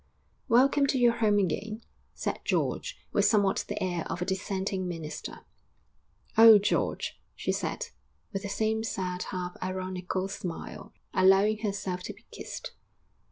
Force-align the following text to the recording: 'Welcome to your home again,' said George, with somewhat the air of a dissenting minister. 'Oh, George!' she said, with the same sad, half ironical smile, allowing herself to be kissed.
'Welcome 0.47 0.87
to 0.87 0.97
your 0.97 1.17
home 1.17 1.37
again,' 1.37 1.83
said 2.15 2.39
George, 2.43 2.97
with 3.11 3.23
somewhat 3.25 3.63
the 3.67 3.79
air 3.83 4.03
of 4.11 4.19
a 4.19 4.25
dissenting 4.25 4.87
minister. 4.87 5.41
'Oh, 6.35 6.57
George!' 6.57 7.21
she 7.35 7.51
said, 7.51 7.89
with 8.33 8.41
the 8.41 8.49
same 8.49 8.83
sad, 8.83 9.21
half 9.29 9.55
ironical 9.61 10.27
smile, 10.27 10.91
allowing 11.13 11.59
herself 11.59 12.01
to 12.01 12.13
be 12.13 12.25
kissed. 12.31 12.71